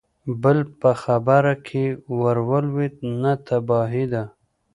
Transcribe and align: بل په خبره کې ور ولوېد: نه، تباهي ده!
بل 0.43 0.57
په 0.79 0.91
خبره 1.03 1.53
کې 1.67 1.85
ور 2.19 2.37
ولوېد: 2.49 2.95
نه، 3.21 3.33
تباهي 3.47 4.05
ده! 4.13 4.23